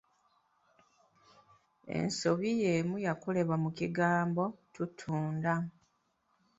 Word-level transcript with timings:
Ensobi 1.97 2.49
y’emu 2.61 2.95
yakolebwa 3.05 3.55
mu 3.63 3.69
kigambo 3.77 4.43
‘tuutunda’ 4.73 5.53